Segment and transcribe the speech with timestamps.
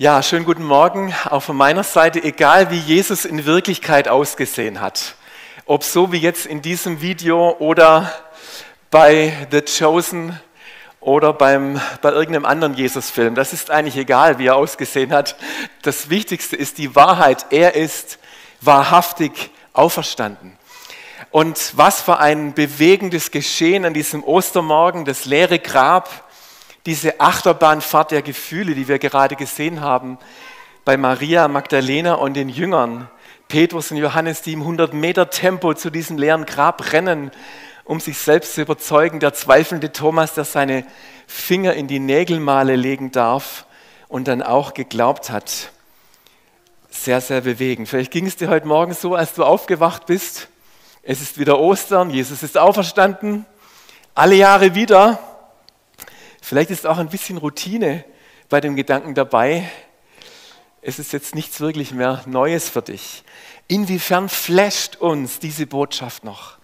[0.00, 1.12] Ja, schönen guten Morgen.
[1.24, 5.16] Auch von meiner Seite, egal wie Jesus in Wirklichkeit ausgesehen hat,
[5.66, 8.12] ob so wie jetzt in diesem Video oder
[8.92, 10.38] bei The Chosen
[11.00, 15.34] oder beim, bei irgendeinem anderen Jesus-Film, das ist eigentlich egal, wie er ausgesehen hat.
[15.82, 17.46] Das Wichtigste ist die Wahrheit.
[17.50, 18.20] Er ist
[18.60, 20.56] wahrhaftig auferstanden.
[21.32, 26.27] Und was für ein bewegendes Geschehen an diesem Ostermorgen, das leere Grab,
[26.88, 30.16] diese Achterbahnfahrt der Gefühle, die wir gerade gesehen haben
[30.86, 33.10] bei Maria Magdalena und den Jüngern,
[33.46, 37.30] Petrus und Johannes, die im 100 Meter Tempo zu diesem leeren Grab rennen,
[37.84, 40.86] um sich selbst zu überzeugen, der zweifelnde Thomas, der seine
[41.26, 43.66] Finger in die Nägelmale legen darf
[44.08, 45.72] und dann auch geglaubt hat.
[46.88, 47.90] Sehr, sehr bewegend.
[47.90, 50.48] Vielleicht ging es dir heute Morgen so, als du aufgewacht bist.
[51.02, 53.44] Es ist wieder Ostern, Jesus ist auferstanden,
[54.14, 55.18] alle Jahre wieder.
[56.48, 58.06] Vielleicht ist auch ein bisschen Routine
[58.48, 59.70] bei dem Gedanken dabei.
[60.80, 63.22] Es ist jetzt nichts wirklich mehr Neues für dich.
[63.66, 66.56] Inwiefern flasht uns diese Botschaft noch,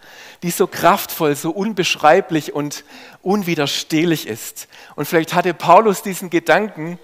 [0.43, 2.83] die so kraftvoll, so unbeschreiblich und
[3.21, 4.69] unwiderstehlich ist?
[4.97, 6.99] Und vielleicht hatte Paulus diesen Gedanken,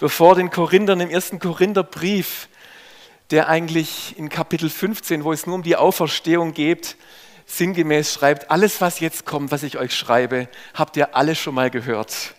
[0.00, 2.48] bevor den Korinthern im ersten Korintherbrief,
[3.30, 6.96] der eigentlich in Kapitel 15, wo es nur um die Auferstehung geht,
[7.46, 11.70] sinngemäß schreibt, alles, was jetzt kommt, was ich euch schreibe, habt ihr alle schon mal
[11.70, 12.34] gehört.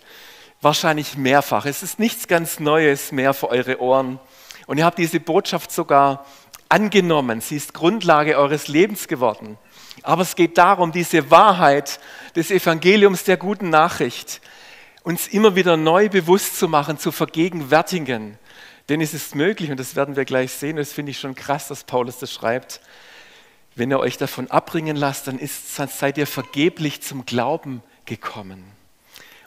[0.62, 1.66] Wahrscheinlich mehrfach.
[1.66, 4.20] Es ist nichts ganz Neues mehr für eure Ohren.
[4.66, 6.26] Und ihr habt diese Botschaft sogar
[6.70, 7.42] angenommen.
[7.42, 9.58] Sie ist Grundlage eures Lebens geworden.
[10.02, 12.00] Aber es geht darum, diese Wahrheit
[12.36, 14.42] des Evangeliums der guten Nachricht
[15.04, 18.40] uns immer wieder neu bewusst zu machen, zu vergegenwärtigen.
[18.90, 21.68] Denn es ist möglich, und das werden wir gleich sehen, das finde ich schon krass,
[21.68, 22.82] dass Paulus das schreibt,
[23.76, 28.64] wenn ihr euch davon abbringen lasst, dann ist, seid ihr vergeblich zum Glauben gekommen.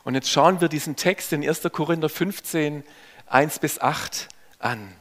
[0.04, 1.62] Und jetzt schauen wir diesen Text in 1.
[1.72, 2.84] Korinther 15,
[3.26, 4.92] 1 bis 8 an.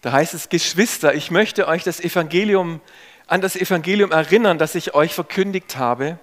[0.00, 2.80] Da heißt es, Geschwister, ich möchte euch das Evangelium,
[3.26, 6.18] an das Evangelium erinnern, das ich euch verkündigt habe.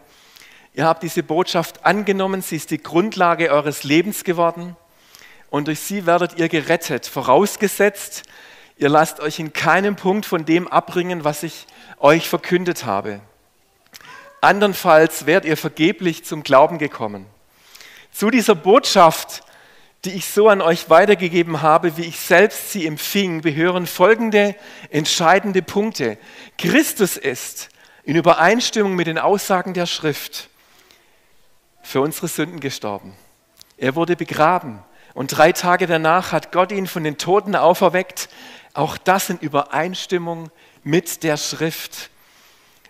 [0.74, 4.76] Ihr habt diese Botschaft angenommen, sie ist die Grundlage eures Lebens geworden
[5.50, 8.24] und durch sie werdet ihr gerettet, vorausgesetzt,
[8.78, 11.68] ihr lasst euch in keinem Punkt von dem abbringen, was ich
[12.04, 13.22] euch verkündet habe.
[14.42, 17.26] Andernfalls wärt ihr vergeblich zum Glauben gekommen.
[18.12, 19.42] Zu dieser Botschaft,
[20.04, 24.54] die ich so an euch weitergegeben habe, wie ich selbst sie empfing, gehören folgende
[24.90, 26.18] entscheidende Punkte.
[26.58, 27.70] Christus ist
[28.04, 30.50] in Übereinstimmung mit den Aussagen der Schrift
[31.82, 33.16] für unsere Sünden gestorben.
[33.78, 38.28] Er wurde begraben und drei Tage danach hat Gott ihn von den Toten auferweckt.
[38.74, 40.52] Auch das in Übereinstimmung
[40.84, 42.10] mit der Schrift.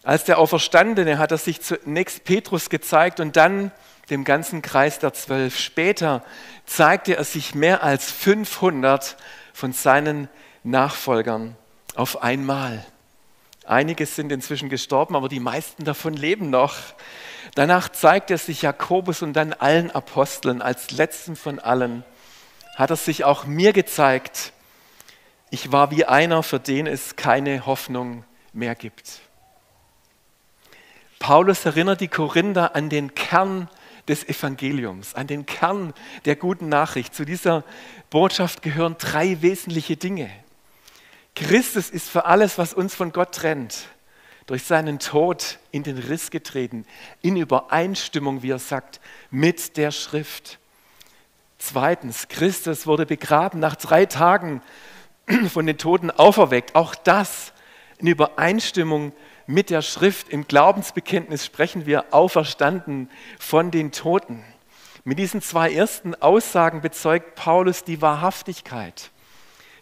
[0.03, 3.71] Als der Auferstandene hat er sich zunächst Petrus gezeigt und dann
[4.09, 5.57] dem ganzen Kreis der Zwölf.
[5.57, 6.23] Später
[6.65, 9.15] zeigte er sich mehr als 500
[9.53, 10.27] von seinen
[10.63, 11.55] Nachfolgern
[11.95, 12.85] auf einmal.
[13.65, 16.75] Einige sind inzwischen gestorben, aber die meisten davon leben noch.
[17.55, 20.61] Danach zeigt er sich Jakobus und dann allen Aposteln.
[20.61, 22.03] Als letzten von allen
[22.75, 24.51] hat er sich auch mir gezeigt
[25.53, 29.21] ich war wie einer, für den es keine Hoffnung mehr gibt.
[31.19, 33.69] Paulus erinnert die Korinther an den Kern
[34.07, 35.93] des Evangeliums, an den Kern
[36.25, 37.13] der guten Nachricht.
[37.13, 37.63] Zu dieser
[38.09, 40.31] Botschaft gehören drei wesentliche Dinge.
[41.35, 43.85] Christus ist für alles, was uns von Gott trennt,
[44.47, 46.83] durch seinen Tod in den Riss getreten,
[47.21, 48.99] in Übereinstimmung, wie er sagt,
[49.29, 50.57] mit der Schrift.
[51.59, 54.63] Zweitens, Christus wurde begraben nach drei Tagen
[55.49, 56.75] von den Toten auferweckt.
[56.75, 57.53] Auch das
[57.97, 59.13] in Übereinstimmung
[59.47, 60.29] mit der Schrift.
[60.29, 64.43] Im Glaubensbekenntnis sprechen wir auferstanden von den Toten.
[65.03, 69.11] Mit diesen zwei ersten Aussagen bezeugt Paulus die Wahrhaftigkeit.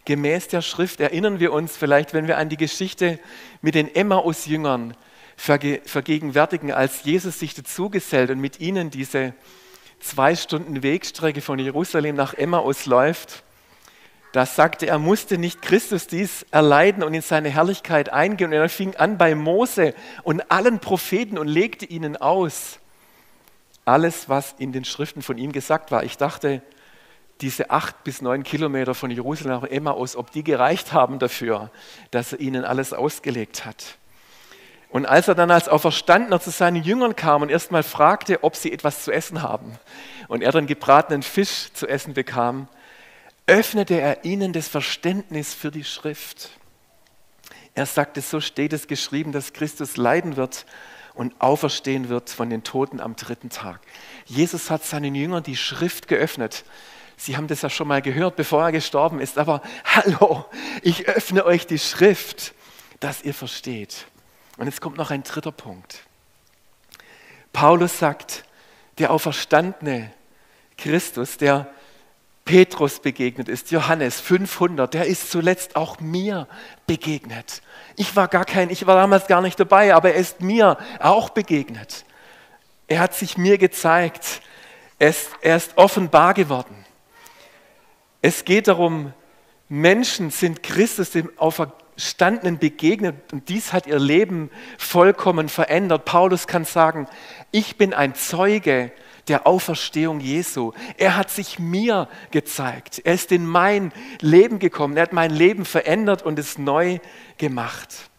[0.05, 3.19] Gemäß der Schrift erinnern wir uns vielleicht, wenn wir an die Geschichte
[3.61, 4.95] mit den Emmaus-Jüngern
[5.37, 9.33] vergegenwärtigen, als Jesus sich dazugesellt und mit ihnen diese
[9.99, 13.43] zwei Stunden Wegstrecke von Jerusalem nach Emmaus läuft
[14.31, 18.47] da sagte er, musste nicht Christus dies erleiden und in seine Herrlichkeit eingehen.
[18.47, 19.93] Und er fing an bei Mose
[20.23, 22.79] und allen Propheten und legte ihnen aus
[23.83, 26.03] alles, was in den Schriften von ihm gesagt war.
[26.03, 26.61] Ich dachte,
[27.41, 31.71] diese acht bis neun Kilometer von Jerusalem nach Emmaus, ob die gereicht haben dafür,
[32.11, 33.97] dass er ihnen alles ausgelegt hat.
[34.89, 38.71] Und als er dann als Auferstandener zu seinen Jüngern kam und erstmal fragte, ob sie
[38.71, 39.77] etwas zu essen haben,
[40.27, 42.67] und er dann gebratenen Fisch zu essen bekam,
[43.47, 46.51] öffnete er ihnen das Verständnis für die Schrift.
[47.73, 50.65] Er sagte, so steht es geschrieben, dass Christus leiden wird
[51.13, 53.79] und auferstehen wird von den Toten am dritten Tag.
[54.25, 56.63] Jesus hat seinen Jüngern die Schrift geöffnet.
[57.17, 60.45] Sie haben das ja schon mal gehört, bevor er gestorben ist, aber hallo,
[60.81, 62.53] ich öffne euch die Schrift,
[62.99, 64.05] dass ihr versteht.
[64.57, 65.99] Und jetzt kommt noch ein dritter Punkt.
[67.53, 68.45] Paulus sagt,
[68.97, 70.11] der auferstandene
[70.77, 71.71] Christus, der
[72.51, 76.49] Petrus begegnet ist, Johannes 500, der ist zuletzt auch mir
[76.85, 77.61] begegnet.
[77.95, 81.29] Ich war gar kein, ich war damals gar nicht dabei, aber er ist mir auch
[81.29, 82.03] begegnet.
[82.89, 84.41] Er hat sich mir gezeigt.
[84.99, 86.75] Er ist, er ist offenbar geworden.
[88.21, 89.13] Es geht darum,
[89.69, 96.03] Menschen sind Christus, dem Auferstandenen begegnet und dies hat ihr Leben vollkommen verändert.
[96.03, 97.07] Paulus kann sagen,
[97.51, 98.91] ich bin ein Zeuge
[99.27, 100.73] der Auferstehung Jesu.
[100.97, 103.01] Er hat sich mir gezeigt.
[103.03, 104.97] Er ist in mein Leben gekommen.
[104.97, 106.99] Er hat mein Leben verändert und es neu
[107.37, 108.09] gemacht.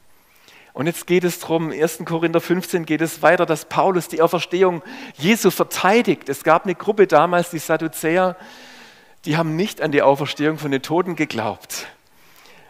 [0.74, 2.04] Und jetzt geht es darum, 1.
[2.06, 4.82] Korinther 15 geht es weiter, dass Paulus die Auferstehung
[5.18, 6.28] Jesu verteidigt.
[6.28, 8.36] Es gab eine Gruppe damals, die Sadduzäer,
[9.26, 11.86] die haben nicht an die Auferstehung von den Toten geglaubt.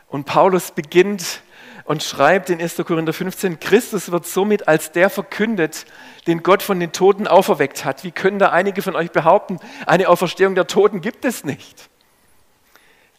[0.08, 1.43] Und Paulus beginnt
[1.84, 2.76] und schreibt in 1.
[2.76, 5.87] Korinther 15, Christus wird somit als der verkündet,
[6.26, 8.05] den Gott von den Toten auferweckt hat.
[8.05, 11.88] Wie können da einige von euch behaupten, eine Auferstehung der Toten gibt es nicht?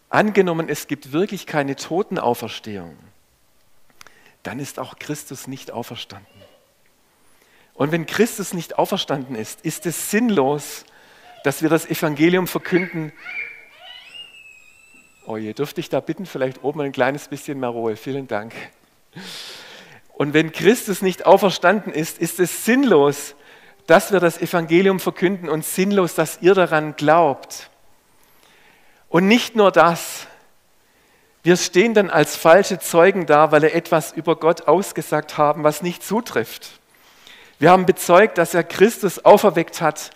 [0.10, 2.98] Angenommen, es gibt wirklich keine Totenauferstehung,
[4.44, 6.28] dann ist auch Christus nicht auferstanden.
[7.74, 10.86] Und wenn Christus nicht auferstanden ist, ist es sinnlos,
[11.44, 13.12] dass wir das Evangelium verkünden,
[15.26, 17.96] Oh je, dürfte ich da bitten, vielleicht oben ein kleines bisschen mehr Ruhe.
[17.96, 18.54] Vielen Dank.
[20.14, 23.36] Und wenn Christus nicht auferstanden ist, ist es sinnlos,
[23.88, 27.70] dass wir das Evangelium verkünden und sinnlos, dass ihr daran glaubt.
[29.08, 30.28] Und nicht nur das,
[31.42, 35.82] wir stehen dann als falsche Zeugen da, weil wir etwas über Gott ausgesagt haben, was
[35.82, 36.80] nicht zutrifft.
[37.60, 40.12] Wir haben bezeugt, dass er Christus auferweckt hat,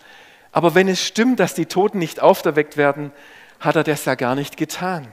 [0.51, 3.11] aber wenn es stimmt, dass die Toten nicht auferweckt werden,
[3.59, 5.07] hat er das ja gar nicht getan.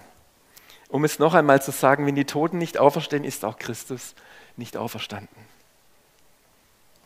[0.89, 4.15] Um es noch einmal zu sagen, wenn die Toten nicht auferstehen, ist auch Christus
[4.57, 5.55] nicht auferstanden.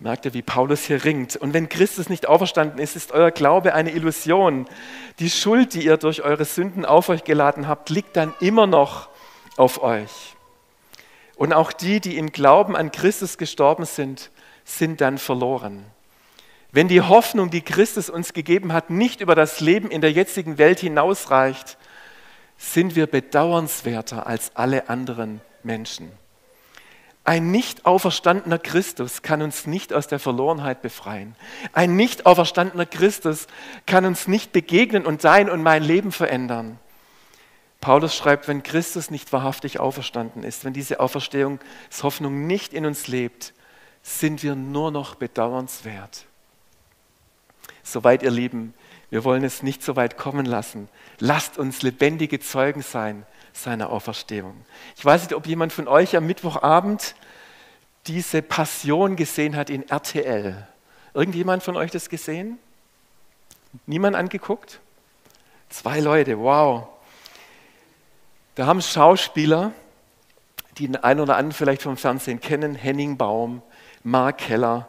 [0.00, 1.34] Merkt ihr, wie Paulus hier ringt?
[1.34, 4.68] Und wenn Christus nicht auferstanden ist, ist euer Glaube eine Illusion.
[5.18, 9.08] Die Schuld, die ihr durch eure Sünden auf euch geladen habt, liegt dann immer noch
[9.56, 10.36] auf euch.
[11.34, 14.30] Und auch die, die im Glauben an Christus gestorben sind,
[14.64, 15.84] sind dann verloren.
[16.70, 20.58] Wenn die Hoffnung, die Christus uns gegeben hat, nicht über das Leben in der jetzigen
[20.58, 21.78] Welt hinausreicht,
[22.58, 26.10] sind wir bedauernswerter als alle anderen Menschen.
[27.24, 31.36] Ein nicht auferstandener Christus kann uns nicht aus der Verlorenheit befreien.
[31.72, 33.46] Ein nicht auferstandener Christus
[33.86, 36.78] kann uns nicht begegnen und sein und mein Leben verändern.
[37.80, 43.52] Paulus schreibt, wenn Christus nicht wahrhaftig auferstanden ist, wenn diese Auferstehungshoffnung nicht in uns lebt,
[44.02, 46.27] sind wir nur noch bedauernswert.
[47.92, 48.74] Soweit, ihr Lieben,
[49.08, 50.88] wir wollen es nicht so weit kommen lassen.
[51.20, 53.24] Lasst uns lebendige Zeugen sein
[53.54, 54.54] seiner Auferstehung.
[54.96, 57.14] Ich weiß nicht, ob jemand von euch am Mittwochabend
[58.06, 60.66] diese Passion gesehen hat in RTL.
[61.14, 62.58] Irgendjemand von euch das gesehen?
[63.86, 64.80] Niemand angeguckt?
[65.70, 66.88] Zwei Leute, wow.
[68.54, 69.72] Da haben Schauspieler,
[70.76, 73.62] die den einen oder anderen vielleicht vom Fernsehen kennen, Henning Baum,
[74.04, 74.88] Mark Keller,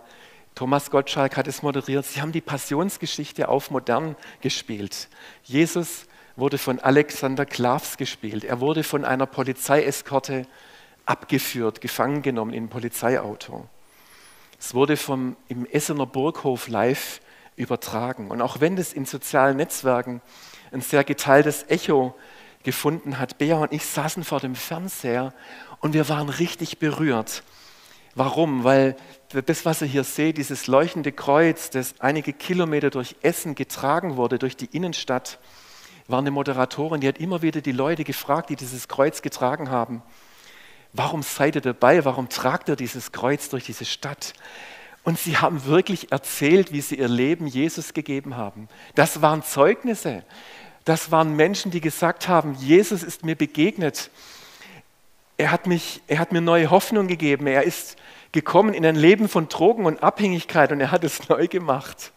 [0.59, 2.06] Thomas Gottschalk hat es moderiert.
[2.06, 5.07] Sie haben die Passionsgeschichte auf modern gespielt.
[5.45, 6.03] Jesus
[6.35, 8.44] wurde von Alexander Klavs gespielt.
[8.44, 10.45] Er wurde von einer Polizeieskorte
[11.06, 13.69] abgeführt, gefangen genommen in ein Polizeiauto.
[14.59, 17.21] Es wurde vom, im Essener Burghof live
[17.56, 18.30] übertragen.
[18.30, 20.21] Und auch wenn es in sozialen Netzwerken
[20.73, 22.16] ein sehr geteiltes Echo
[22.63, 25.33] gefunden hat, Bea und ich saßen vor dem Fernseher
[25.80, 27.44] und wir waren richtig berührt.
[28.19, 28.66] Warum?
[28.66, 28.97] Weil
[29.30, 34.38] das, was ihr hier seht, dieses leuchtende Kreuz, das einige Kilometer durch Essen getragen wurde,
[34.38, 35.40] durch die Innenstadt,
[36.09, 40.02] war eine Moderatorin, die hat immer wieder die Leute gefragt, die dieses Kreuz getragen haben,
[40.92, 44.33] warum seid ihr dabei, warum tragt ihr dieses Kreuz durch diese Stadt?
[45.06, 48.68] Und sie haben wirklich erzählt, wie sie ihr Leben Jesus gegeben haben.
[48.95, 50.26] Das waren Zeugnisse.
[50.83, 54.11] Das waren Menschen, die gesagt haben, Jesus ist mir begegnet.
[55.39, 57.47] Er hat, mich, er hat mir neue Hoffnung gegeben.
[57.47, 57.95] Er ist
[58.33, 62.11] gekommen in ein Leben von Drogen und Abhängigkeit und er hat es neu gemacht.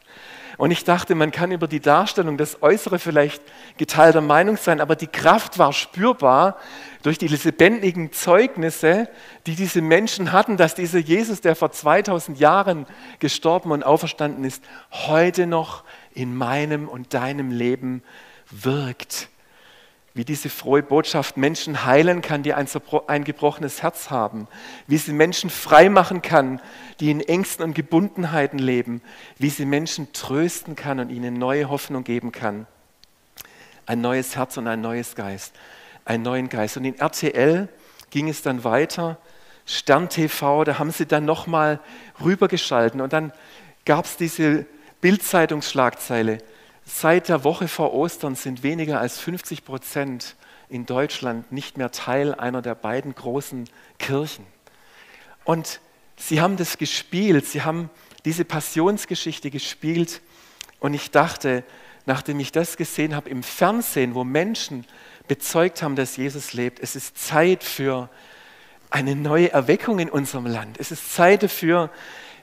[0.59, 3.41] Und ich dachte, man kann über die Darstellung, das Äußere vielleicht
[3.77, 6.57] geteilter Meinung sein, aber die Kraft war spürbar
[7.05, 9.09] durch die lebendigen Zeugnisse,
[9.47, 12.87] die diese Menschen hatten, dass dieser Jesus, der vor 2000 Jahren
[13.21, 18.03] gestorben und auferstanden ist, heute noch in meinem und deinem Leben
[18.51, 19.29] wirkt
[20.15, 22.69] wie diese frohe Botschaft Menschen heilen kann, die ein,
[23.07, 24.47] ein gebrochenes Herz haben,
[24.87, 26.61] wie sie Menschen frei machen kann,
[27.01, 29.01] die in Ängsten und Gebundenheiten leben,
[29.39, 32.67] wie sie Menschen trösten kann und ihnen neue Hoffnung geben kann.
[33.87, 35.55] ein neues Herz und ein neues Geist,
[36.05, 36.77] einen neuen Geist.
[36.77, 37.69] Und in RTL
[38.11, 39.19] ging es dann weiter,
[39.67, 41.81] Stern TV, da haben sie dann nochmal
[42.23, 43.33] rübergeschalten und dann
[43.85, 44.67] gab es diese
[45.01, 46.39] Bildzeitungsschlagzeile.
[46.95, 50.37] Seit der Woche vor Ostern sind weniger als 50 Prozent
[50.69, 53.65] in Deutschland nicht mehr Teil einer der beiden großen
[53.99, 54.45] Kirchen.
[55.45, 55.81] Und
[56.17, 57.89] sie haben das gespielt, sie haben
[58.27, 60.21] diese Passionsgeschichte gespielt
[60.81, 61.65] und ich dachte,
[62.05, 64.87] nachdem ich das gesehen habe im Fernsehen, wo Menschen
[65.27, 68.11] bezeugt haben, dass Jesus lebt, es ist Zeit für
[68.91, 70.79] eine neue Erweckung in unserem Land.
[70.79, 71.91] Es ist Zeit dafür,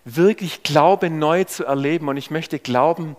[0.05, 2.09] wirklich Glaube neu zu erleben.
[2.09, 3.15] Und ich möchte glauben,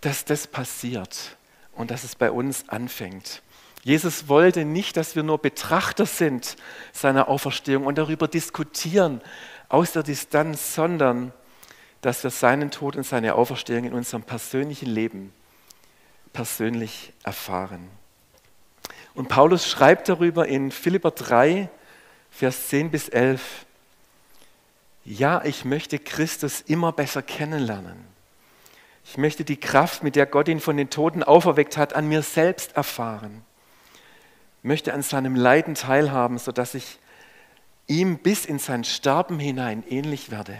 [0.00, 1.36] dass das passiert
[1.72, 3.42] und dass es bei uns anfängt.
[3.84, 6.56] Jesus wollte nicht, dass wir nur Betrachter sind
[6.92, 9.20] seiner Auferstehung und darüber diskutieren
[9.68, 11.32] aus der Distanz, sondern
[12.00, 15.32] dass wir seinen Tod und seine Auferstehung in unserem persönlichen Leben
[16.32, 17.88] persönlich erfahren.
[19.14, 21.68] Und Paulus schreibt darüber in Philipper 3,
[22.30, 23.66] Vers 10 bis 11,
[25.04, 28.17] ja, ich möchte Christus immer besser kennenlernen.
[29.10, 32.20] Ich möchte die Kraft, mit der Gott ihn von den Toten auferweckt hat, an mir
[32.20, 33.42] selbst erfahren.
[34.58, 36.98] Ich möchte an seinem Leiden teilhaben, sodass ich
[37.86, 40.54] ihm bis in sein Sterben hinein ähnlich werde.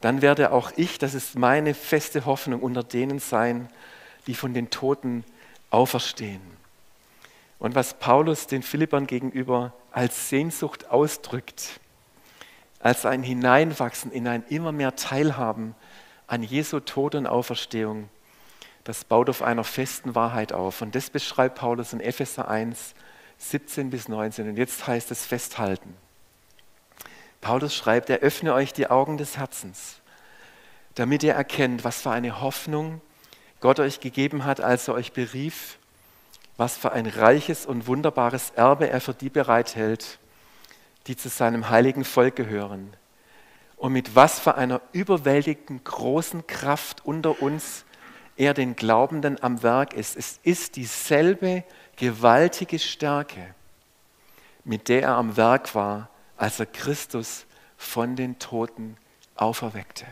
[0.00, 3.68] Dann werde auch ich, das ist meine feste Hoffnung, unter denen sein,
[4.28, 5.24] die von den Toten
[5.70, 6.40] auferstehen.
[7.58, 11.80] Und was Paulus den Philippern gegenüber als Sehnsucht ausdrückt,
[12.78, 15.74] als ein Hineinwachsen in ein immer mehr Teilhaben
[16.30, 18.08] an Jesu Tod und Auferstehung,
[18.84, 20.80] das baut auf einer festen Wahrheit auf.
[20.80, 22.94] Und das beschreibt Paulus in Epheser 1,
[23.38, 24.50] 17 bis 19.
[24.50, 25.96] Und jetzt heißt es festhalten.
[27.40, 30.00] Paulus schreibt, er öffne euch die Augen des Herzens,
[30.94, 33.00] damit ihr erkennt, was für eine Hoffnung
[33.58, 35.78] Gott euch gegeben hat, als er euch berief,
[36.56, 40.20] was für ein reiches und wunderbares Erbe er für die bereithält,
[41.08, 42.94] die zu seinem heiligen Volk gehören.
[43.80, 47.86] Und mit was für einer überwältigenden großen Kraft unter uns
[48.36, 50.16] er den Glaubenden am Werk ist.
[50.16, 51.64] Es ist dieselbe
[51.96, 53.54] gewaltige Stärke,
[54.64, 57.46] mit der er am Werk war, als er Christus
[57.78, 58.98] von den Toten
[59.34, 60.04] auferweckte.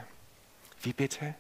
[0.81, 1.35] Wie bitte?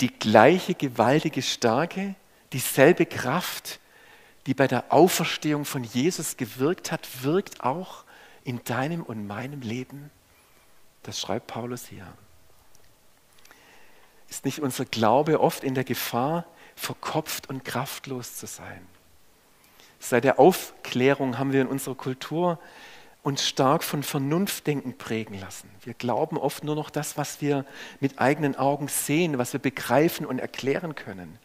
[0.00, 2.14] Die gleiche gewaltige Stärke,
[2.54, 3.78] dieselbe Kraft,
[4.46, 8.04] die bei der Auferstehung von Jesus gewirkt hat, wirkt auch
[8.44, 10.10] in deinem und meinem Leben?
[11.02, 12.06] Das schreibt Paulus hier.
[14.28, 16.44] Ist nicht unser Glaube oft in der Gefahr,
[16.76, 18.86] verkopft und kraftlos zu sein?
[19.98, 22.58] Seit der Aufklärung haben wir in unserer Kultur
[23.22, 25.68] uns stark von Vernunftdenken prägen lassen.
[25.82, 27.66] Wir glauben oft nur noch das, was wir
[28.00, 31.38] mit eigenen Augen sehen, was wir begreifen und erklären können.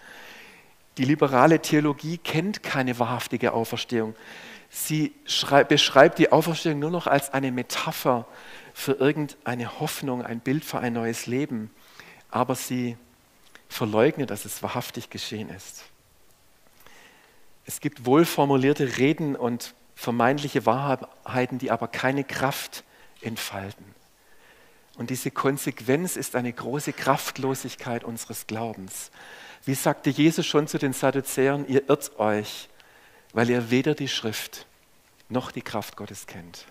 [0.97, 4.15] Die liberale Theologie kennt keine wahrhaftige Auferstehung.
[4.69, 5.13] Sie
[5.67, 8.25] beschreibt die Auferstehung nur noch als eine Metapher
[8.75, 11.71] für irgendeine Hoffnung, ein Bild für ein neues Leben.
[12.29, 12.97] Aber sie
[13.69, 15.85] verleugnet, dass es wahrhaftig geschehen ist.
[17.65, 22.83] Es gibt wohlformulierte Reden und vermeintliche Wahrheiten, die aber keine Kraft
[23.21, 23.85] entfalten.
[24.97, 29.09] Und diese Konsequenz ist eine große Kraftlosigkeit unseres Glaubens.
[29.63, 32.67] Wie sagte Jesus schon zu den Sadduzäern, ihr irrt euch,
[33.31, 34.67] weil ihr weder die Schrift
[35.29, 36.65] noch die Kraft Gottes kennt.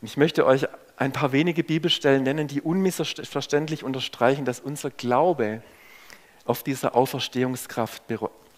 [0.00, 5.62] Und ich möchte euch ein paar wenige Bibelstellen nennen, die unmissverständlich unterstreichen, dass unser Glaube
[6.44, 8.02] auf dieser Auferstehungskraft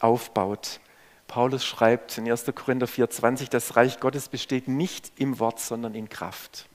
[0.01, 0.81] aufbaut.
[1.27, 2.47] Paulus schreibt in 1.
[2.55, 6.69] Korinther 4,20, das Reich Gottes besteht nicht im Wort, sondern in Kraft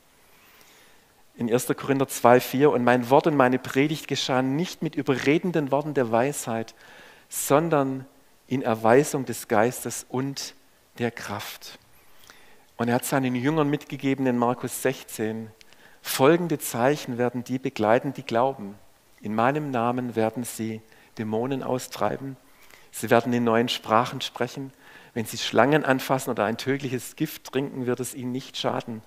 [1.35, 1.67] in 1.
[1.75, 6.11] Korinther 2, 4, und mein Wort und meine Predigt geschahen nicht mit überredenden Worten der
[6.11, 6.75] Weisheit,
[7.29, 8.05] sondern
[8.47, 10.53] in Erweisung des Geistes und
[10.99, 11.79] der Kraft.
[12.83, 15.49] Und er hat seinen Jüngern mitgegeben in Markus 16,
[16.01, 18.75] folgende Zeichen werden die begleiten, die glauben.
[19.21, 20.81] In meinem Namen werden sie
[21.17, 22.35] Dämonen austreiben,
[22.91, 24.73] sie werden in neuen Sprachen sprechen,
[25.13, 29.01] wenn sie Schlangen anfassen oder ein tödliches Gift trinken, wird es ihnen nicht schaden.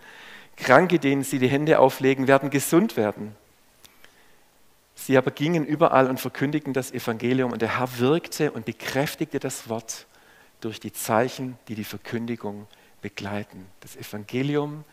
[0.56, 3.37] Kranke, denen sie die Hände auflegen, werden gesund werden.
[4.95, 9.68] Sie aber gingen überall und verkündigten das Evangelium und der Herr wirkte und bekräftigte das
[9.68, 10.06] Wort
[10.62, 12.66] durch die Zeichen, die die Verkündigung
[13.00, 13.66] begleiten.
[13.80, 14.84] Das Evangelium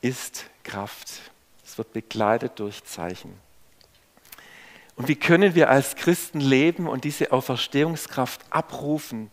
[0.00, 1.20] ist Kraft.
[1.64, 3.38] Es wird begleitet durch Zeichen.
[4.96, 9.30] Und wie können wir als Christen leben und diese Auferstehungskraft abrufen,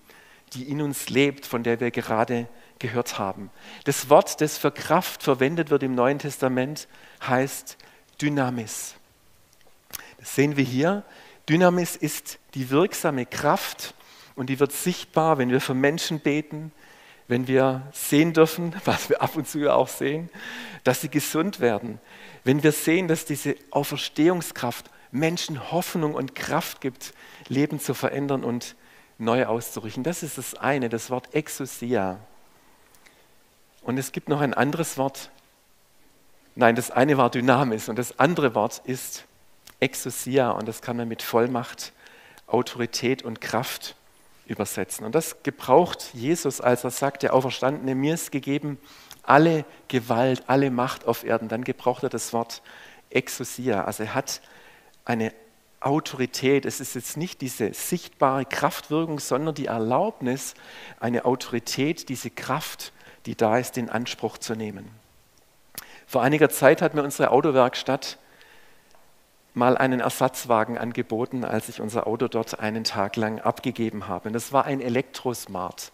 [0.54, 2.48] die in uns lebt, von der wir gerade
[2.80, 3.52] gehört haben.
[3.84, 6.88] Das Wort, das für Kraft verwendet wird im Neuen Testament,
[7.22, 7.78] heißt
[8.22, 8.96] Dynamis.
[10.18, 11.04] Das sehen wir hier.
[11.48, 13.94] Dynamis ist die wirksame Kraft
[14.36, 16.72] und die wird sichtbar, wenn wir für Menschen beten,
[17.30, 20.30] wenn wir sehen dürfen, was wir ab und zu ja auch sehen,
[20.84, 22.00] dass sie gesund werden,
[22.44, 27.14] wenn wir sehen, dass diese Auferstehungskraft Menschen Hoffnung und Kraft gibt,
[27.48, 28.76] Leben zu verändern und
[29.18, 30.04] neu auszurichten.
[30.04, 32.20] Das ist das eine, das Wort Exousia.
[33.82, 35.30] Und es gibt noch ein anderes Wort.
[36.56, 39.26] Nein, das eine war Dynamis und das andere Wort ist
[39.80, 41.94] Exousia und das kann man mit Vollmacht,
[42.48, 43.96] Autorität und Kraft
[44.50, 45.06] übersetzen.
[45.06, 48.78] Und das gebraucht Jesus, als er sagt, der Auferstandene, mir ist gegeben
[49.24, 51.50] alle Gewalt, alle Macht auf Erden.
[51.50, 52.62] Dann gebraucht er das Wort
[53.12, 53.84] Exousia.
[53.84, 54.42] Also er hat
[55.06, 55.34] eine
[55.80, 56.66] Autorität.
[56.66, 60.56] Es ist jetzt nicht diese sichtbare Kraftwirkung, sondern die Erlaubnis,
[61.00, 62.92] eine Autorität, diese Kraft,
[63.26, 64.90] die da ist, in Anspruch zu nehmen.
[66.08, 68.18] Vor einiger Zeit hat mir unsere Autowerkstatt
[69.54, 74.30] mal einen Ersatzwagen angeboten, als ich unser Auto dort einen Tag lang abgegeben habe.
[74.30, 75.92] Und das war ein Elektrosmart.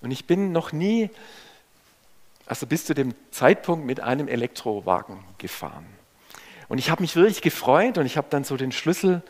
[0.00, 1.10] Und ich bin noch nie,
[2.46, 5.86] also bis zu dem Zeitpunkt, mit einem Elektrowagen gefahren.
[6.68, 9.22] Und ich habe mich wirklich gefreut und ich habe dann so den Schlüssel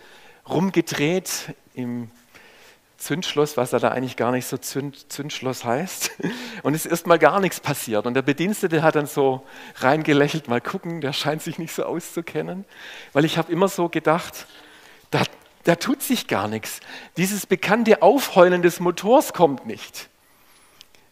[0.49, 2.11] rumgedreht im
[2.99, 6.11] Zündschloss, was ja da eigentlich gar nicht so Zünd, Zündschloss heißt.
[6.65, 8.07] Und es ist erstmal gar nichts passiert.
[8.07, 12.65] Und der Bedienstete hat dann so reingelächelt, mal gucken, der scheint sich nicht so auszukennen.
[13.13, 14.47] Weil ich habe immer so gedacht,
[15.13, 15.23] da,
[15.63, 16.81] da tut sich gar nichts.
[17.17, 20.09] Dieses bekannte Aufheulen des Motors kommt nicht.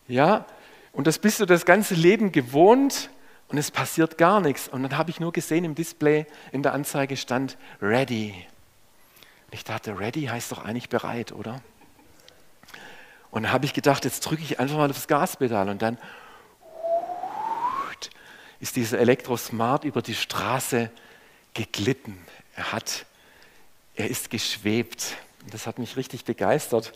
[0.08, 0.44] Ja,
[0.90, 3.10] und das bist du das ganze Leben gewohnt
[3.46, 4.66] und es passiert gar nichts.
[4.66, 8.34] Und dann habe ich nur gesehen im Display, in der Anzeige stand Ready.
[9.46, 11.60] Und ich dachte, Ready heißt doch eigentlich bereit, oder?
[13.36, 15.98] Und dann habe ich gedacht, jetzt drücke ich einfach mal aufs Gaspedal und dann
[18.60, 20.90] ist dieser Elektrosmart über die Straße
[21.52, 22.18] geglitten.
[22.54, 23.04] Er hat,
[23.94, 25.18] er ist geschwebt.
[25.50, 26.94] Das hat mich richtig begeistert.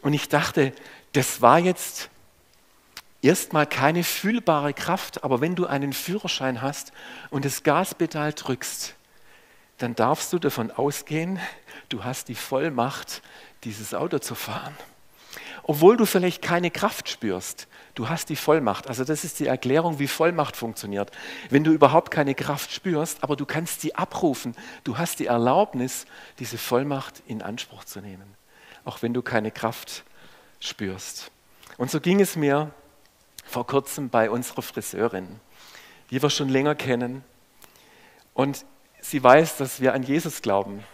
[0.00, 0.72] Und ich dachte,
[1.12, 2.08] das war jetzt
[3.20, 6.94] erstmal keine fühlbare Kraft, aber wenn du einen Führerschein hast
[7.28, 8.94] und das Gaspedal drückst,
[9.76, 11.38] dann darfst du davon ausgehen,
[11.90, 13.20] du hast die Vollmacht,
[13.64, 14.74] dieses Auto zu fahren.
[15.66, 18.86] Obwohl du vielleicht keine Kraft spürst, du hast die Vollmacht.
[18.86, 21.10] Also das ist die Erklärung, wie Vollmacht funktioniert.
[21.48, 26.04] Wenn du überhaupt keine Kraft spürst, aber du kannst sie abrufen, du hast die Erlaubnis,
[26.38, 28.34] diese Vollmacht in Anspruch zu nehmen,
[28.84, 30.04] auch wenn du keine Kraft
[30.60, 31.30] spürst.
[31.78, 32.70] Und so ging es mir
[33.46, 35.40] vor kurzem bei unserer Friseurin,
[36.10, 37.24] die wir schon länger kennen.
[38.34, 38.66] Und
[39.00, 40.84] sie weiß, dass wir an Jesus glauben.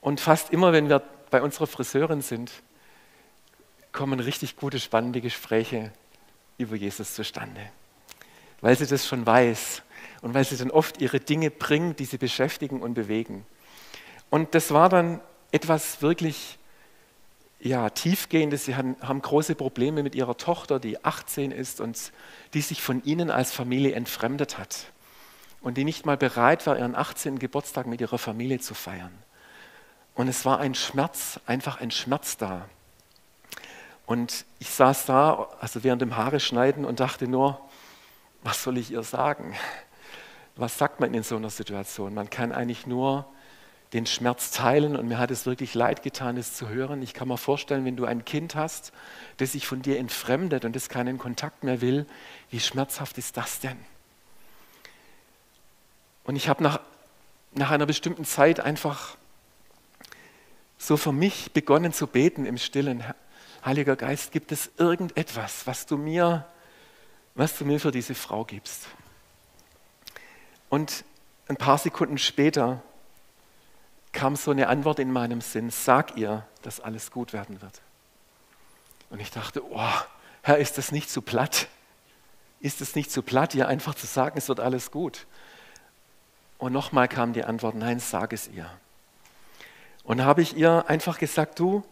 [0.00, 2.52] Und fast immer, wenn wir bei unserer Friseurin sind,
[3.96, 5.90] kommen richtig gute, spannende Gespräche
[6.58, 7.60] über Jesus zustande.
[8.60, 9.82] Weil sie das schon weiß
[10.20, 13.46] und weil sie dann oft ihre Dinge bringt, die sie beschäftigen und bewegen.
[14.28, 16.58] Und das war dann etwas wirklich
[17.58, 18.66] ja, tiefgehendes.
[18.66, 22.12] Sie haben, haben große Probleme mit ihrer Tochter, die 18 ist und
[22.52, 24.92] die sich von ihnen als Familie entfremdet hat
[25.62, 27.38] und die nicht mal bereit war, ihren 18.
[27.38, 29.16] Geburtstag mit ihrer Familie zu feiern.
[30.14, 32.68] Und es war ein Schmerz, einfach ein Schmerz da.
[34.06, 37.60] Und ich saß da, also während dem Haare schneiden und dachte nur,
[38.42, 39.54] was soll ich ihr sagen?
[40.54, 42.14] Was sagt man in so einer Situation?
[42.14, 43.26] Man kann eigentlich nur
[43.92, 47.02] den Schmerz teilen und mir hat es wirklich leid getan, es zu hören.
[47.02, 48.92] Ich kann mir vorstellen, wenn du ein Kind hast,
[49.36, 52.06] das sich von dir entfremdet und das keinen Kontakt mehr will,
[52.50, 53.78] wie schmerzhaft ist das denn?
[56.24, 56.80] Und ich habe nach,
[57.52, 59.16] nach einer bestimmten Zeit einfach
[60.78, 63.04] so für mich begonnen zu beten im Stillen.
[63.64, 66.46] Heiliger Geist, gibt es irgendetwas, was du mir,
[67.34, 68.86] was du mir für diese Frau gibst?
[70.68, 71.04] Und
[71.48, 72.82] ein paar Sekunden später
[74.12, 77.82] kam so eine Antwort in meinem Sinn, sag ihr, dass alles gut werden wird.
[79.10, 79.90] Und ich dachte, oh,
[80.42, 81.68] Herr, ist das nicht zu platt?
[82.60, 85.26] Ist es nicht zu platt, ihr einfach zu sagen, es wird alles gut?
[86.58, 88.70] Und nochmal kam die Antwort, nein, sag es ihr.
[90.02, 91.84] Und habe ich ihr einfach gesagt, du,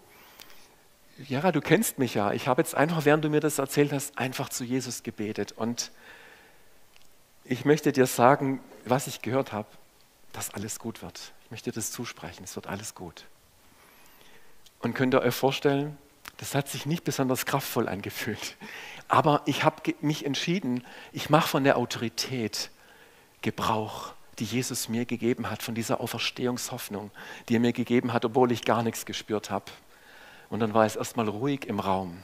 [1.29, 2.33] ja, du kennst mich ja.
[2.33, 5.53] Ich habe jetzt einfach, während du mir das erzählt hast, einfach zu Jesus gebetet.
[5.53, 5.91] Und
[7.45, 9.69] ich möchte dir sagen, was ich gehört habe,
[10.33, 11.33] dass alles gut wird.
[11.45, 13.27] Ich möchte das zusprechen, es wird alles gut.
[14.81, 15.97] Und könnt ihr euch vorstellen,
[16.39, 18.57] das hat sich nicht besonders kraftvoll angefühlt.
[19.09, 22.71] Aber ich habe mich entschieden, ich mache von der Autorität
[23.41, 27.11] Gebrauch, die Jesus mir gegeben hat, von dieser Auferstehungshoffnung,
[27.49, 29.67] die er mir gegeben hat, obwohl ich gar nichts gespürt habe.
[30.51, 32.23] Und dann war es erstmal ruhig im Raum.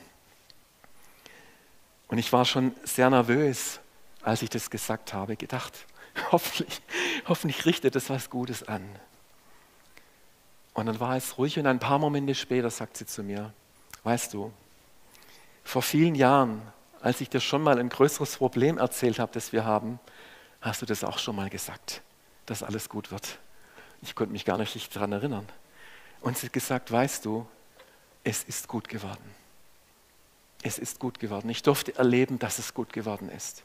[2.08, 3.80] Und ich war schon sehr nervös,
[4.22, 5.86] als ich das gesagt habe, gedacht,
[6.32, 6.80] hoffentlich,
[7.26, 8.84] hoffentlich richtet es was Gutes an.
[10.74, 13.52] Und dann war es ruhig und ein paar Momente später sagt sie zu mir,
[14.02, 14.52] weißt du,
[15.64, 16.62] vor vielen Jahren,
[17.00, 20.00] als ich dir schon mal ein größeres Problem erzählt habe, das wir haben,
[20.60, 22.02] hast du das auch schon mal gesagt,
[22.46, 23.38] dass alles gut wird.
[24.02, 25.46] Ich konnte mich gar nicht daran erinnern.
[26.20, 27.46] Und sie hat gesagt, weißt du,
[28.24, 29.34] es ist gut geworden.
[30.62, 31.48] Es ist gut geworden.
[31.48, 33.62] Ich durfte erleben, dass es gut geworden ist.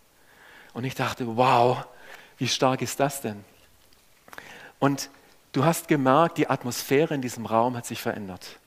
[0.73, 1.85] Und ich dachte, wow,
[2.37, 3.43] wie stark ist das denn?
[4.79, 5.09] Und
[5.51, 8.59] du hast gemerkt, die Atmosphäre in diesem Raum hat sich verändert.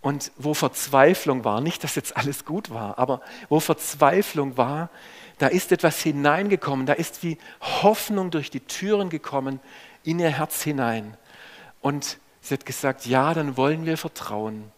[0.00, 4.90] Und wo Verzweiflung war, nicht, dass jetzt alles gut war, aber wo Verzweiflung war,
[5.38, 9.60] da ist etwas hineingekommen, da ist wie Hoffnung durch die Türen gekommen
[10.02, 11.16] in ihr Herz hinein.
[11.80, 14.72] Und sie hat gesagt, ja, dann wollen wir vertrauen,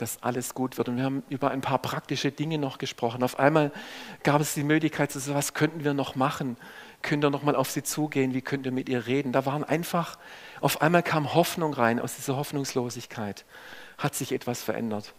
[0.00, 0.88] dass alles gut wird.
[0.88, 3.22] Und wir haben über ein paar praktische Dinge noch gesprochen.
[3.22, 3.72] Auf einmal
[4.22, 6.56] gab es die Möglichkeit zu sagen, was könnten wir noch machen?
[7.02, 8.34] Könnt ihr noch mal auf sie zugehen?
[8.34, 9.32] Wie könnt ihr mit ihr reden?
[9.32, 10.18] Da waren einfach,
[10.60, 13.44] auf einmal kam Hoffnung rein aus dieser Hoffnungslosigkeit.
[13.98, 15.14] Hat sich etwas verändert.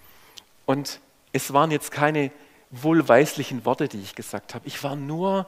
[0.65, 0.99] Und
[1.33, 2.31] es waren jetzt keine
[2.71, 4.67] wohlweislichen Worte, die ich gesagt habe.
[4.67, 5.47] Ich war nur,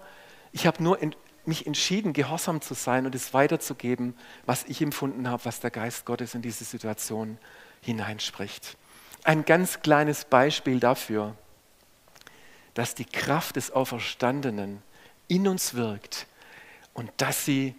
[0.52, 1.00] ich habe nur
[1.46, 4.15] mich entschieden, gehorsam zu sein und es weiterzugeben,
[4.46, 7.38] was ich empfunden habe, was der Geist Gottes in diese Situation
[7.82, 8.78] hineinspricht.
[9.23, 11.36] Ein ganz kleines Beispiel dafür,
[12.73, 14.81] dass die Kraft des Auferstandenen
[15.27, 16.27] in uns wirkt
[16.93, 17.75] und dass sie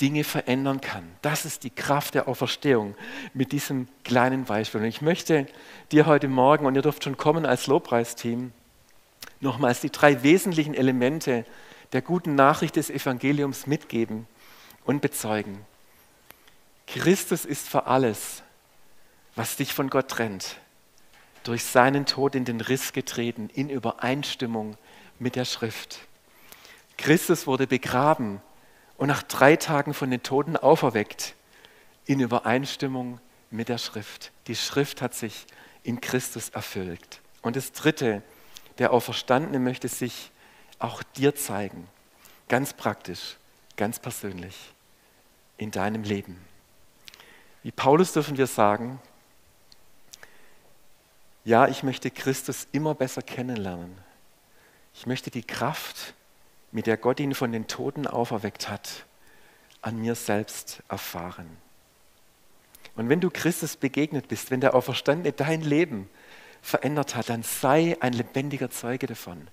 [0.00, 1.04] Dinge verändern kann.
[1.22, 2.94] Das ist die Kraft der Auferstehung
[3.32, 4.82] mit diesem kleinen Beispiel.
[4.82, 5.46] Und ich möchte
[5.90, 8.52] dir heute Morgen, und ihr dürft schon kommen als Lobpreisteam,
[9.40, 11.46] nochmals die drei wesentlichen Elemente
[11.92, 14.26] der guten Nachricht des Evangeliums mitgeben
[14.84, 15.64] und bezeugen.
[16.86, 18.42] Christus ist für alles,
[19.36, 20.56] was dich von Gott trennt,
[21.44, 24.76] durch seinen Tod in den Riss getreten, in Übereinstimmung
[25.18, 26.00] mit der Schrift.
[26.96, 28.40] Christus wurde begraben
[28.96, 31.34] und nach drei Tagen von den Toten auferweckt,
[32.06, 33.20] in Übereinstimmung
[33.50, 34.32] mit der Schrift.
[34.46, 35.46] Die Schrift hat sich
[35.82, 37.20] in Christus erfüllt.
[37.42, 38.22] Und das Dritte,
[38.78, 40.30] der Auferstandene möchte sich
[40.78, 41.86] auch dir zeigen,
[42.48, 43.36] ganz praktisch,
[43.76, 44.56] ganz persönlich,
[45.58, 46.38] in deinem Leben.
[47.62, 49.00] Wie Paulus dürfen wir sagen,
[51.46, 53.96] ja, ich möchte Christus immer besser kennenlernen.
[54.94, 56.14] Ich möchte die Kraft,
[56.72, 59.06] mit der Gott ihn von den Toten auferweckt hat,
[59.80, 61.46] an mir selbst erfahren.
[62.96, 66.10] Und wenn du Christus begegnet bist, wenn der Auferstandene dein Leben
[66.62, 69.46] verändert hat, dann sei ein lebendiger Zeuge davon.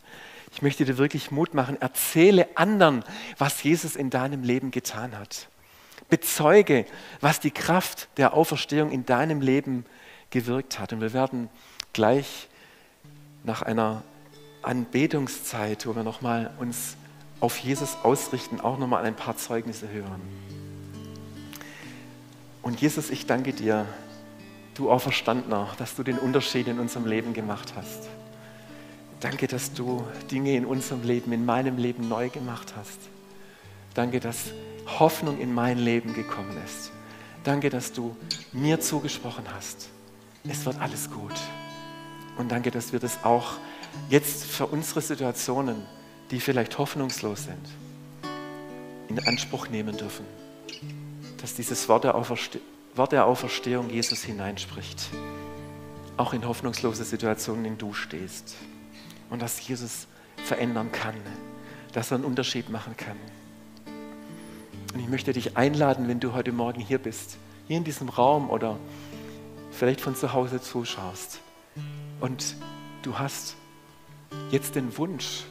[0.52, 1.80] Ich möchte dir wirklich Mut machen.
[1.80, 3.04] Erzähle anderen,
[3.38, 5.48] was Jesus in deinem Leben getan hat.
[6.10, 6.88] Bezeuge,
[7.22, 9.86] was die Kraft der Auferstehung in deinem Leben
[10.32, 10.92] gewirkt hat.
[10.92, 11.50] Und wir werden
[11.94, 12.50] gleich
[13.44, 14.04] nach einer
[14.62, 16.98] Anbetungszeit, wo wir nochmal uns
[17.40, 20.22] auf Jesus ausrichten, auch nochmal ein paar Zeugnisse hören.
[22.62, 23.86] Und Jesus, ich danke dir,
[24.76, 28.08] du Auferstandener, dass du den Unterschied in unserem Leben gemacht hast.
[29.20, 33.00] Danke, dass du Dinge in unserem Leben, in meinem Leben neu gemacht hast.
[33.94, 34.52] Danke, dass
[35.00, 36.92] Hoffnung in mein Leben gekommen ist.
[37.44, 38.16] Danke, dass du
[38.52, 39.90] mir zugesprochen hast.
[40.48, 41.34] Es wird alles gut.
[42.38, 43.54] Und danke, dass wir das auch
[44.10, 45.84] jetzt für unsere Situationen,
[46.32, 47.68] die vielleicht hoffnungslos sind,
[49.10, 50.26] in Anspruch nehmen dürfen.
[51.42, 52.64] Dass dieses Wort der Auferstehung
[52.96, 55.10] Wort der Auferstehung Jesus hineinspricht.
[56.16, 58.56] Auch in hoffnungslose Situationen, in denen du stehst.
[59.32, 60.08] Und dass Jesus
[60.46, 61.16] verändern kann,
[61.94, 63.18] dass er einen Unterschied machen kann.
[64.94, 68.52] Und ich möchte dich einladen, wenn du heute Morgen hier bist, hier in diesem Raum
[68.52, 68.78] oder
[69.72, 71.40] vielleicht von zu Hause zuschaust
[72.24, 72.56] und
[73.02, 73.58] du hast
[74.50, 75.44] jetzt den Wunsch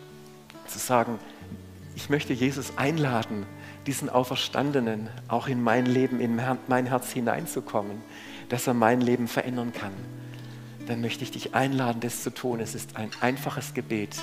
[0.67, 1.19] zu sagen,
[1.95, 3.45] ich möchte Jesus einladen,
[3.87, 8.01] diesen Auferstandenen auch in mein Leben, in mein Herz hineinzukommen,
[8.49, 9.93] dass er mein Leben verändern kann,
[10.87, 12.59] dann möchte ich dich einladen, das zu tun.
[12.59, 14.17] Es ist ein einfaches Gebet,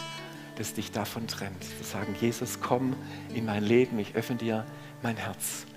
[0.57, 1.63] das dich davon trennt.
[1.63, 2.95] Zu sagen, Jesus, komm
[3.31, 4.65] in mein Leben, ich öffne dir
[5.03, 5.67] mein Herz.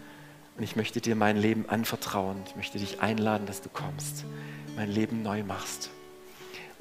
[0.56, 2.38] Und ich möchte dir mein Leben anvertrauen.
[2.46, 4.24] Ich möchte dich einladen, dass du kommst,
[4.74, 5.90] mein Leben neu machst.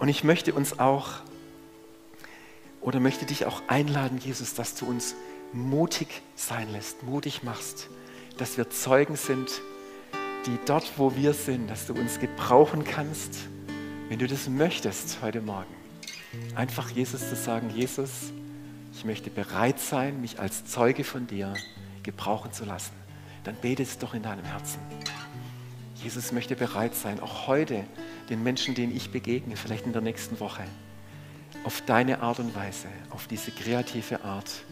[0.02, 1.10] Und ich möchte uns auch,
[2.82, 5.14] oder möchte dich auch einladen, Jesus, dass du uns
[5.54, 7.88] mutig sein lässt, mutig machst,
[8.38, 9.62] dass wir Zeugen sind,
[10.48, 13.42] die dort, wo wir sind, dass du uns gebrauchen kannst,
[14.10, 15.76] wenn du das möchtest heute Morgen.
[16.56, 18.34] Einfach Jesus zu sagen, Jesus,
[18.94, 21.54] ich möchte bereit sein, mich als Zeuge von dir
[22.02, 22.94] gebrauchen zu lassen.
[23.44, 24.80] Dann bete es doch in deinem Herzen.
[26.04, 27.86] Jesus möchte bereit sein, auch heute
[28.30, 30.64] den Menschen, denen ich begegne, vielleicht in der nächsten Woche,
[31.64, 34.64] auf deine Art und Weise, auf diese kreative Art,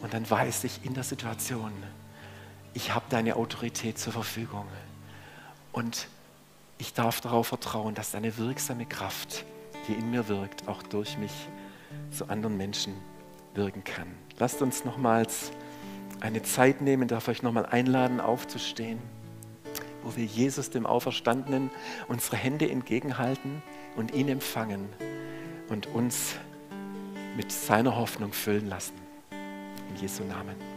[0.00, 1.72] und dann weiß ich in der Situation,
[2.74, 4.66] ich habe deine Autorität zur Verfügung.
[5.72, 6.08] Und
[6.78, 9.44] ich darf darauf vertrauen, dass deine wirksame Kraft,
[9.88, 11.32] die in mir wirkt, auch durch mich
[12.10, 12.94] zu anderen Menschen
[13.54, 14.08] wirken kann.
[14.38, 15.50] Lasst uns nochmals
[16.20, 18.98] eine Zeit nehmen, darf euch nochmal einladen, aufzustehen,
[20.06, 21.70] wo wir Jesus, dem Auferstandenen,
[22.06, 23.60] unsere Hände entgegenhalten
[23.96, 24.88] und ihn empfangen
[25.68, 26.36] und uns
[27.36, 28.94] mit seiner Hoffnung füllen lassen.
[29.32, 30.75] In Jesu Namen.